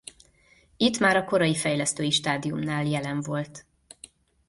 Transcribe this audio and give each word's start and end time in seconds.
Itt 0.77 0.99
már 0.99 1.15
a 1.15 1.23
korai 1.23 1.55
fejlesztői 1.55 2.11
stádiumnál 2.11 2.85
jelen 2.85 3.21
volt. 3.21 3.65